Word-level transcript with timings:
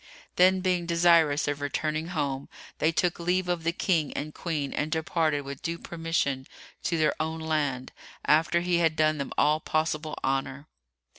Then, 0.35 0.61
being 0.61 0.87
desirous 0.87 1.47
of 1.47 1.61
returning 1.61 2.07
home, 2.07 2.49
they 2.79 2.91
took 2.91 3.19
leave 3.19 3.47
of 3.47 3.63
the 3.63 3.71
King 3.71 4.11
and 4.13 4.33
Queen 4.33 4.73
and 4.73 4.89
departed 4.91 5.41
with 5.41 5.61
due 5.61 5.77
permission 5.77 6.47
to 6.85 6.97
their 6.97 7.13
own 7.19 7.39
land, 7.39 7.91
after 8.25 8.61
he 8.61 8.77
had 8.79 8.95
done 8.95 9.19
them 9.19 9.31
all 9.37 9.59
possible 9.59 10.17
honour. 10.23 10.65